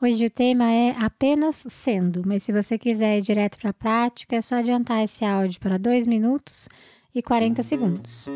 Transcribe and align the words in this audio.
Hoje 0.00 0.26
o 0.26 0.30
tema 0.30 0.70
é 0.70 0.94
apenas 0.96 1.66
sendo, 1.68 2.22
mas 2.24 2.44
se 2.44 2.52
você 2.52 2.78
quiser 2.78 3.18
ir 3.18 3.20
direto 3.20 3.58
para 3.58 3.70
a 3.70 3.74
prática, 3.74 4.36
é 4.36 4.40
só 4.40 4.54
adiantar 4.54 5.02
esse 5.02 5.24
áudio 5.24 5.58
para 5.58 5.76
2 5.76 6.06
minutos 6.06 6.68
e 7.12 7.20
40 7.20 7.64
segundos. 7.64 8.26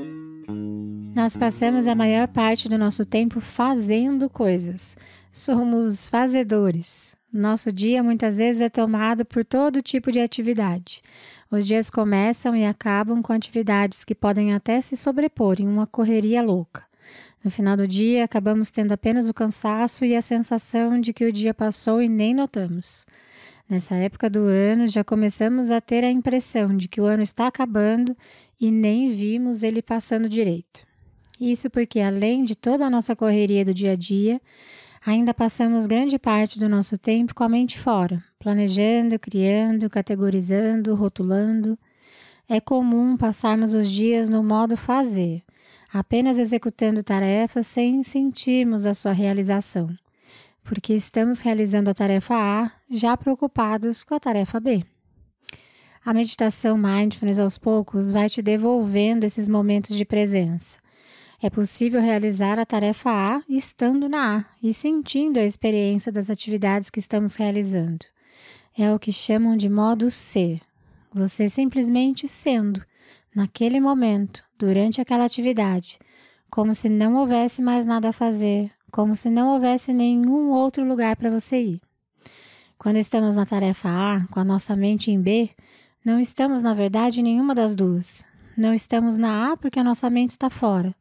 Nós 1.15 1.37
passamos 1.37 1.87
a 1.87 1.95
maior 1.95 2.27
parte 2.27 2.69
do 2.69 2.77
nosso 2.77 3.05
tempo 3.05 3.39
fazendo 3.39 4.29
coisas. 4.29 4.97
Somos 5.31 6.09
fazedores. 6.09 7.15
Nosso 7.33 7.71
dia 7.71 8.03
muitas 8.03 8.39
vezes 8.39 8.61
é 8.61 8.69
tomado 8.69 9.25
por 9.25 9.45
todo 9.45 9.81
tipo 9.81 10.11
de 10.11 10.19
atividade. 10.19 11.01
Os 11.49 11.65
dias 11.65 11.89
começam 11.89 12.57
e 12.57 12.65
acabam 12.65 13.23
com 13.23 13.33
atividades 13.33 14.05
que 14.05 14.17
podem 14.17 14.53
até 14.53 14.81
se 14.81 14.97
sobrepor 14.97 15.61
em 15.61 15.69
uma 15.69 15.87
correria 15.87 16.43
louca. 16.43 16.83
No 17.45 17.51
final 17.51 17.77
do 17.77 17.89
dia, 17.89 18.23
acabamos 18.23 18.71
tendo 18.71 18.93
apenas 18.93 19.29
o 19.29 19.35
cansaço 19.35 20.05
e 20.05 20.15
a 20.15 20.23
sensação 20.23 21.01
de 21.01 21.13
que 21.13 21.25
o 21.25 21.33
dia 21.33 21.53
passou 21.53 22.01
e 22.01 22.09
nem 22.09 22.33
notamos. 22.33 23.05
Nessa 23.69 23.97
época 23.97 24.31
do 24.31 24.41
ano, 24.45 24.87
já 24.87 25.03
começamos 25.03 25.73
a 25.73 25.81
ter 25.81 26.05
a 26.05 26.11
impressão 26.11 26.77
de 26.77 26.87
que 26.87 27.01
o 27.01 27.05
ano 27.05 27.23
está 27.23 27.49
acabando 27.49 28.17
e 28.61 28.71
nem 28.71 29.09
vimos 29.09 29.65
ele 29.65 29.83
passando 29.83 30.29
direito. 30.29 30.87
Isso 31.41 31.69
porque, 31.69 31.99
além 31.99 32.45
de 32.45 32.55
toda 32.55 32.87
a 32.87 32.91
nossa 32.91 33.17
correria 33.17 33.65
do 33.65 33.75
dia 33.75 33.93
a 33.93 33.97
dia, 33.97 34.41
ainda 35.05 35.35
passamos 35.35 35.89
grande 35.89 36.21
parte 36.21 36.61
do 36.61 36.69
nosso 36.69 36.97
tempo 36.97 37.35
com 37.35 37.43
a 37.43 37.49
mente 37.49 37.77
fora, 37.77 38.23
planejando, 38.39 39.19
criando, 39.19 39.91
categorizando, 39.91 40.95
rotulando. 40.95 41.77
É 42.49 42.61
comum 42.61 43.17
passarmos 43.17 43.75
os 43.75 43.91
dias 43.91 44.31
no 44.31 44.45
modo 44.45 44.77
fazer 44.77 45.43
apenas 45.93 46.39
executando 46.39 47.03
tarefas 47.03 47.67
sem 47.67 48.03
sentirmos 48.03 48.87
a 48.87 48.95
sua 48.95 49.13
realização, 49.13 49.95
porque 50.65 50.95
estamos 50.95 51.41
realizando 51.41 51.91
a 51.91 51.95
tarefa 51.95 52.35
A 52.35 52.73
já 52.89 53.17
preocupados 53.17 54.03
com 54.03 54.15
a 54.15 54.21
tarefa 54.21 54.59
B. 54.59 54.85
A 56.05 56.15
meditação 56.15 56.77
mindfulness 56.77 57.39
aos 57.39 57.59
poucos 57.59 58.11
vai 58.11 58.29
te 58.29 58.41
devolvendo 58.41 59.25
esses 59.25 59.49
momentos 59.49 59.97
de 59.97 60.05
presença. 60.05 60.79
É 61.41 61.51
possível 61.51 62.01
realizar 62.01 62.59
a 62.59 62.67
tarefa 62.67 63.11
A 63.11 63.43
estando 63.49 64.09
na 64.09 64.39
A 64.39 64.45
e 64.63 64.73
sentindo 64.73 65.39
a 65.39 65.45
experiência 65.45 66.11
das 66.11 66.31
atividades 66.31 66.89
que 66.89 67.01
estamos 67.01 67.37
realizando. 67.37 68.07
É 68.77 68.93
o 68.93 68.99
que 68.99 69.13
chamam 69.13 69.57
de 69.57 69.69
modo 69.69 70.11
ser. 70.11 70.61
Você 71.13 71.49
simplesmente 71.49 72.27
sendo, 72.27 72.83
naquele 73.35 73.79
momento, 73.79 74.43
durante 74.63 75.01
aquela 75.01 75.25
atividade, 75.25 75.99
como 76.49 76.73
se 76.73 76.89
não 76.89 77.17
houvesse 77.17 77.61
mais 77.61 77.85
nada 77.85 78.11
a 78.11 78.13
fazer, 78.13 78.71
como 78.93 79.13
se 79.17 79.29
não 79.29 79.49
houvesse 79.49 79.93
nenhum 79.93 80.51
outro 80.51 80.85
lugar 80.85 81.17
para 81.17 81.29
você 81.29 81.61
ir. 81.61 81.81
Quando 82.79 82.97
estamos 82.97 83.35
na 83.35 83.45
tarefa 83.45 83.89
A, 83.89 84.25
com 84.31 84.39
a 84.39 84.45
nossa 84.45 84.77
mente 84.77 85.11
em 85.11 85.21
B, 85.21 85.51
não 86.05 86.21
estamos, 86.21 86.63
na 86.63 86.73
verdade, 86.73 87.19
em 87.19 87.25
nenhuma 87.25 87.57
das 87.57 87.75
duas. 87.75 88.25
Não 88.57 88.73
estamos 88.73 89.17
na 89.17 89.51
A 89.51 89.57
porque 89.57 89.81
a 89.81 89.85
nossa 89.85 90.09
mente 90.09 90.31
está 90.31 90.49
fora, 90.49 90.95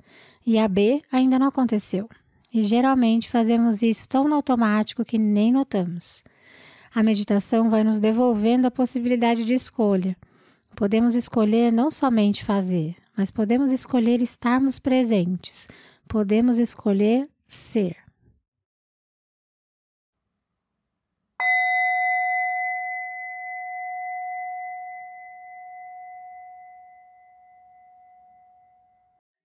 e 0.43 0.57
a 0.57 0.67
B 0.67 1.03
ainda 1.11 1.37
não 1.37 1.47
aconteceu. 1.47 2.09
E 2.51 2.63
geralmente 2.63 3.29
fazemos 3.29 3.83
isso 3.83 4.09
tão 4.09 4.27
no 4.27 4.33
automático 4.33 5.05
que 5.05 5.19
nem 5.19 5.51
notamos. 5.51 6.23
A 6.95 7.03
meditação 7.03 7.69
vai 7.69 7.83
nos 7.83 7.99
devolvendo 7.99 8.65
a 8.65 8.71
possibilidade 8.71 9.45
de 9.45 9.53
escolha 9.53 10.17
Podemos 10.75 11.15
escolher 11.15 11.71
não 11.71 11.91
somente 11.91 12.43
fazer, 12.43 12.95
mas 13.15 13.31
podemos 13.31 13.71
escolher 13.71 14.21
estarmos 14.21 14.79
presentes. 14.79 15.67
Podemos 16.07 16.59
escolher 16.59 17.29
ser. 17.47 17.97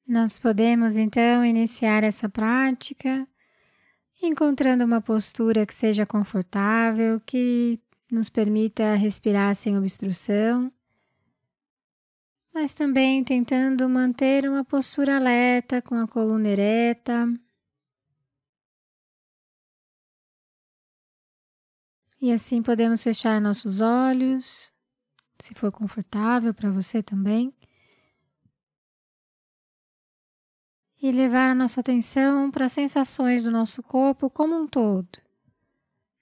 Nós 0.07 0.39
podemos 0.39 0.97
então 0.97 1.45
iniciar 1.45 2.05
essa 2.05 2.29
prática 2.29 3.27
encontrando 4.23 4.85
uma 4.85 5.01
postura 5.01 5.67
que 5.67 5.75
seja 5.75 6.07
confortável, 6.07 7.19
que 7.21 7.79
nos 8.11 8.31
permita 8.31 8.95
respirar 8.95 9.55
sem 9.55 9.77
obstrução 9.77 10.73
mas 12.57 12.73
também 12.73 13.23
tentando 13.23 13.87
manter 13.87 14.49
uma 14.49 14.65
postura 14.65 15.17
alerta 15.17 15.83
com 15.83 15.95
a 15.95 16.09
coluna 16.09 16.49
ereta. 16.49 17.31
E 22.19 22.33
assim 22.33 22.63
podemos 22.63 23.03
fechar 23.03 23.43
nossos 23.43 23.83
olhos, 23.83 24.73
se 25.39 25.53
for 25.53 25.71
confortável 25.71 26.55
para 26.55 26.71
você 26.71 27.03
também. 27.03 27.53
E 31.03 31.13
levar 31.13 31.51
a 31.51 31.55
nossa 31.55 31.81
atenção 31.81 32.51
para 32.51 32.65
as 32.65 32.73
sensações 32.73 33.45
do 33.45 33.51
nosso 33.51 33.83
corpo 33.83 34.31
como 34.31 34.59
um 34.59 34.67
todo, 34.67 35.19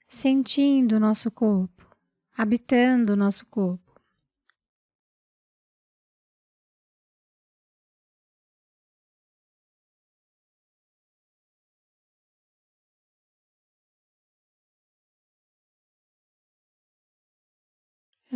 sentindo 0.08 0.96
o 0.96 1.00
nosso 1.00 1.30
corpo, 1.30 1.88
habitando 2.36 3.12
o 3.12 3.16
nosso 3.16 3.46
corpo. 3.46 3.83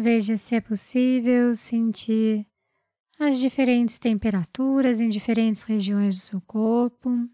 Veja 0.01 0.37
se 0.37 0.55
é 0.55 0.61
possível 0.61 1.57
sentir 1.57 2.47
as 3.19 3.37
diferentes 3.37 3.99
temperaturas 3.99 5.01
em 5.01 5.09
diferentes 5.09 5.65
regiões 5.65 6.15
do 6.15 6.21
seu 6.21 6.41
corpo. 6.41 7.29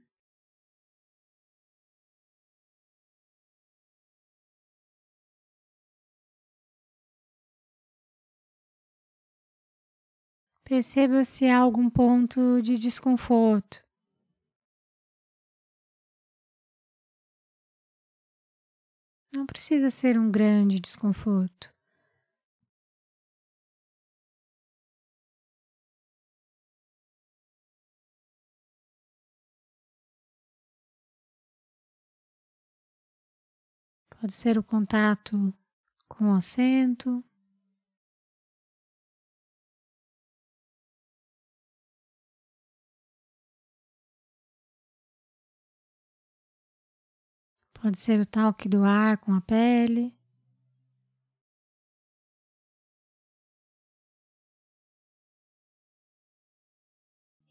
Perceba 10.64 11.22
se 11.22 11.46
há 11.46 11.58
algum 11.58 11.90
ponto 11.90 12.62
de 12.62 12.78
desconforto. 12.78 13.84
Não 19.30 19.44
precisa 19.44 19.90
ser 19.90 20.18
um 20.18 20.30
grande 20.30 20.80
desconforto. 20.80 21.73
Pode 34.24 34.32
ser 34.32 34.56
o 34.56 34.62
contato 34.62 35.52
com 36.08 36.32
o 36.32 36.34
assento. 36.34 37.22
Pode 47.74 47.98
ser 47.98 48.18
o 48.18 48.24
toque 48.24 48.66
do 48.66 48.82
ar 48.82 49.18
com 49.18 49.34
a 49.34 49.42
pele. 49.42 50.10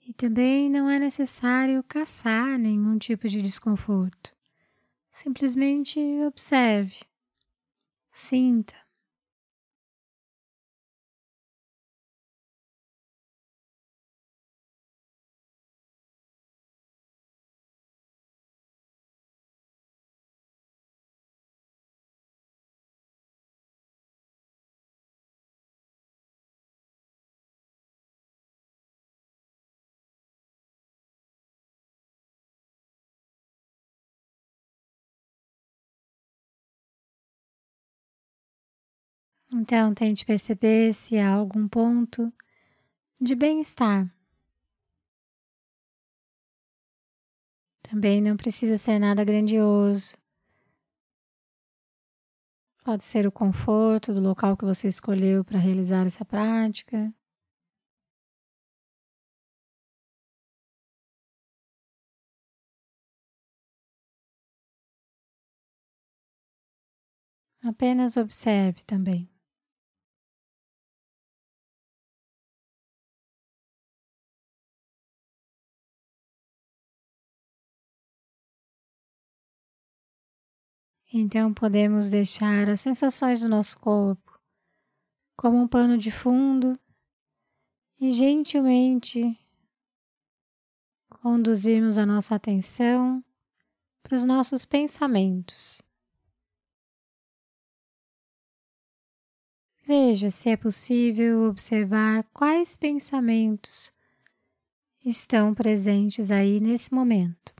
E 0.02 0.12
também 0.12 0.72
não 0.72 0.90
é 0.90 0.98
necessário 0.98 1.84
caçar 1.84 2.58
nenhum 2.58 2.98
tipo 2.98 3.30
de 3.30 3.44
desconforto. 3.44 4.34
Simplesmente 5.16 6.00
observe, 6.26 7.06
sinta. 8.12 8.83
Então, 39.56 39.94
tente 39.94 40.26
perceber 40.26 40.94
se 40.94 41.20
há 41.20 41.32
algum 41.32 41.68
ponto 41.68 42.34
de 43.22 43.36
bem-estar. 43.36 44.12
Também 47.84 48.20
não 48.20 48.36
precisa 48.36 48.78
ser 48.78 48.98
nada 48.98 49.24
grandioso. 49.24 50.18
Pode 52.84 53.04
ser 53.04 53.28
o 53.28 53.32
conforto 53.32 54.14
do 54.14 54.20
local 54.20 54.58
que 54.58 54.66
você 54.66 54.88
escolheu 54.88 55.46
para 55.46 55.60
realizar 55.60 56.06
essa 56.06 56.26
prática. 56.26 57.14
Apenas 67.64 68.18
observe 68.18 68.84
também. 68.84 69.33
Então 81.16 81.54
podemos 81.54 82.10
deixar 82.10 82.68
as 82.68 82.82
sensações 82.82 83.42
do 83.42 83.48
nosso 83.48 83.80
corpo 83.80 84.42
como 85.38 85.60
um 85.60 85.68
pano 85.68 85.96
de 85.96 86.12
fundo 86.12 86.74
e 88.02 88.10
gentilmente 88.10 89.40
conduzirmos 91.10 92.00
a 92.00 92.06
nossa 92.06 92.34
atenção 92.34 93.24
para 94.02 94.16
os 94.16 94.26
nossos 94.26 94.66
pensamentos. 94.66 95.84
Veja 99.86 100.32
se 100.32 100.50
é 100.50 100.58
possível 100.58 101.44
observar 101.44 102.24
quais 102.34 102.76
pensamentos 102.76 103.94
estão 105.06 105.54
presentes 105.54 106.32
aí 106.32 106.60
nesse 106.60 106.92
momento. 106.92 107.54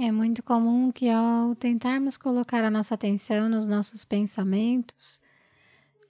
É 0.00 0.12
muito 0.12 0.44
comum 0.44 0.92
que 0.92 1.10
ao 1.10 1.56
tentarmos 1.56 2.16
colocar 2.16 2.62
a 2.62 2.70
nossa 2.70 2.94
atenção 2.94 3.48
nos 3.48 3.66
nossos 3.66 4.04
pensamentos, 4.04 5.20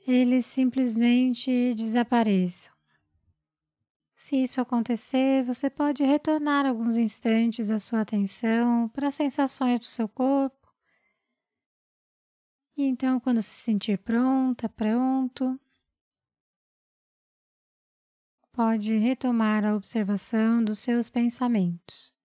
eles 0.06 0.44
simplesmente 0.44 1.72
desapareçam. 1.72 2.70
Se 4.14 4.42
isso 4.42 4.60
acontecer, 4.60 5.42
você 5.42 5.70
pode 5.70 6.04
retornar 6.04 6.66
alguns 6.66 6.98
instantes 6.98 7.70
a 7.70 7.78
sua 7.78 8.02
atenção 8.02 8.90
para 8.90 9.08
as 9.08 9.14
sensações 9.14 9.78
do 9.78 9.86
seu 9.86 10.06
corpo. 10.06 10.70
E 12.76 12.82
então, 12.84 13.18
quando 13.18 13.40
se 13.40 13.54
sentir 13.54 13.96
pronta, 13.96 14.68
pronto, 14.68 15.58
pode 18.52 18.98
retomar 18.98 19.64
a 19.64 19.74
observação 19.74 20.62
dos 20.62 20.78
seus 20.78 21.08
pensamentos. 21.08 22.17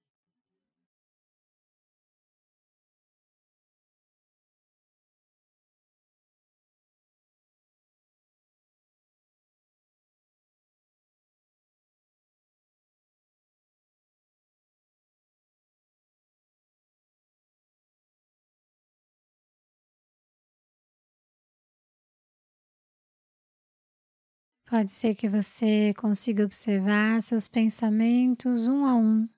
Pode 24.74 24.90
ser 24.90 25.14
que 25.14 25.30
você 25.30 25.94
consiga 25.94 26.44
observar 26.44 27.22
seus 27.22 27.48
pensamentos 27.48 28.68
um 28.68 28.84
a 28.84 28.96
um. 28.96 29.30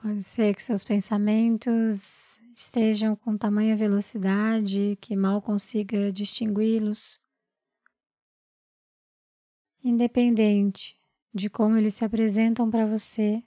Pode 0.00 0.22
ser 0.22 0.54
que 0.54 0.62
seus 0.62 0.84
pensamentos 0.84 2.38
estejam 2.54 3.16
com 3.16 3.36
tamanha 3.36 3.76
velocidade 3.76 4.96
que 5.00 5.16
mal 5.16 5.42
consiga 5.42 6.12
distingui-los. 6.12 7.20
Independente 9.82 10.96
de 11.34 11.50
como 11.50 11.76
eles 11.76 11.94
se 11.94 12.04
apresentam 12.04 12.70
para 12.70 12.86
você, 12.86 13.42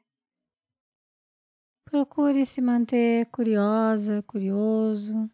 Procure 1.89 2.45
se 2.45 2.61
manter 2.61 3.27
curiosa, 3.27 4.21
curioso. 4.23 5.31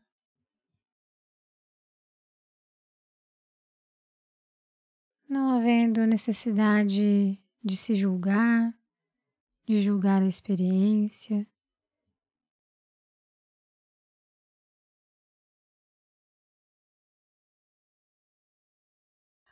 Não 5.27 5.49
havendo 5.57 6.05
necessidade 6.05 7.39
de 7.63 7.75
se 7.75 7.95
julgar, 7.95 8.71
de 9.65 9.81
julgar 9.81 10.21
a 10.21 10.27
experiência. 10.27 11.47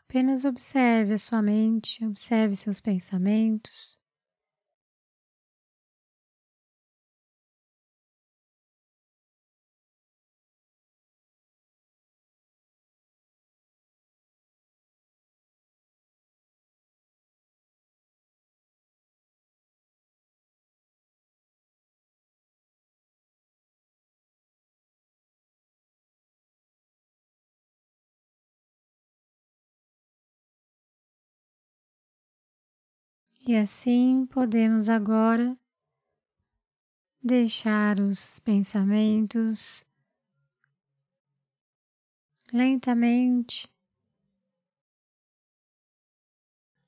Apenas 0.04 0.46
observe 0.46 1.14
a 1.14 1.18
sua 1.18 1.42
mente, 1.42 2.06
observe 2.06 2.56
seus 2.56 2.80
pensamentos. 2.80 4.01
E 33.48 33.56
assim 33.56 34.28
podemos 34.28 34.88
agora 34.88 35.58
deixar 37.24 38.00
os 38.00 38.40
pensamentos 38.40 39.84
lentamente 42.54 43.68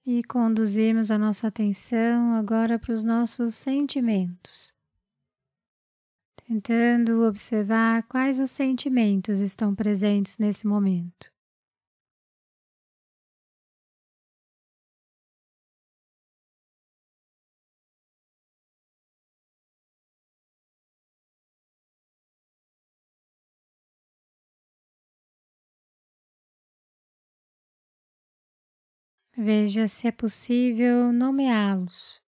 e 0.05 0.21
conduzirmos 0.25 1.09
a 1.09 1.17
nossa 1.17 1.47
atenção 1.47 2.35
agora 2.35 2.77
para 2.77 2.93
os 2.93 3.03
nossos 3.03 3.55
sentimentos, 3.55 4.75
tentando 6.35 7.23
observar 7.23 8.03
quais 8.03 8.37
os 8.39 8.51
sentimentos 8.51 9.39
estão 9.39 9.73
presentes 9.73 10.37
nesse 10.37 10.67
momento. 10.67 11.32
Veja 29.35 29.87
se 29.87 30.07
é 30.07 30.11
possível 30.11 31.11
nomeá-los. 31.11 32.21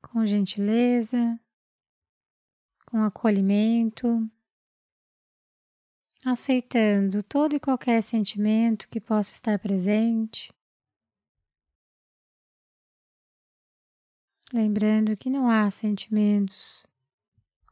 Com 0.00 0.24
gentileza, 0.24 1.40
com 2.86 3.02
acolhimento, 3.02 4.30
aceitando 6.24 7.22
todo 7.22 7.56
e 7.56 7.60
qualquer 7.60 8.00
sentimento 8.00 8.88
que 8.88 9.00
possa 9.00 9.32
estar 9.32 9.58
presente. 9.58 10.52
Lembrando 14.52 15.16
que 15.16 15.30
não 15.30 15.48
há 15.48 15.68
sentimentos 15.70 16.86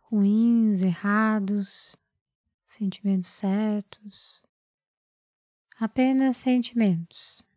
ruins, 0.02 0.82
errados, 0.82 1.96
sentimentos 2.66 3.30
certos, 3.30 4.42
apenas 5.78 6.36
sentimentos. 6.36 7.47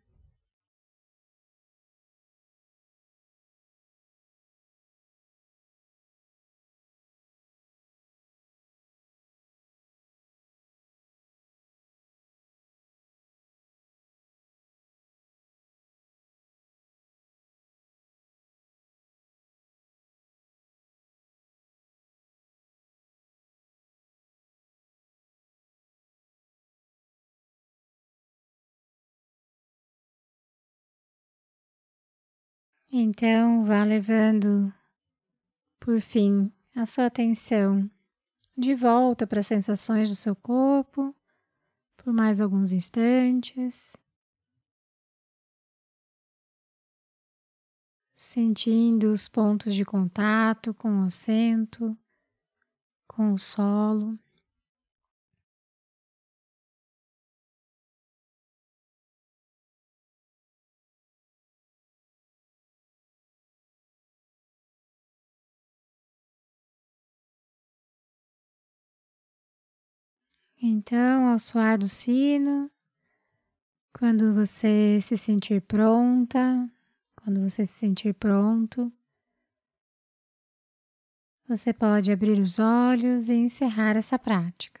Então, 32.94 33.62
vá 33.62 33.84
levando, 33.84 34.70
por 35.80 35.98
fim, 35.98 36.52
a 36.76 36.84
sua 36.84 37.06
atenção 37.06 37.90
de 38.54 38.74
volta 38.74 39.26
para 39.26 39.40
as 39.40 39.46
sensações 39.46 40.10
do 40.10 40.14
seu 40.14 40.36
corpo 40.36 41.16
por 41.96 42.12
mais 42.12 42.38
alguns 42.38 42.70
instantes. 42.70 43.96
Sentindo 48.14 49.10
os 49.10 49.26
pontos 49.26 49.74
de 49.74 49.86
contato 49.86 50.74
com 50.74 51.00
o 51.00 51.06
assento, 51.06 51.96
com 53.06 53.32
o 53.32 53.38
solo. 53.38 54.18
Então, 70.64 71.26
ao 71.26 71.40
soar 71.40 71.76
do 71.76 71.88
sino, 71.88 72.70
quando 73.92 74.32
você 74.32 75.00
se 75.02 75.18
sentir 75.18 75.60
pronta, 75.60 76.70
quando 77.16 77.40
você 77.40 77.66
se 77.66 77.72
sentir 77.72 78.14
pronto, 78.14 78.92
você 81.48 81.72
pode 81.72 82.12
abrir 82.12 82.40
os 82.40 82.60
olhos 82.60 83.28
e 83.28 83.34
encerrar 83.34 83.96
essa 83.96 84.16
prática. 84.16 84.80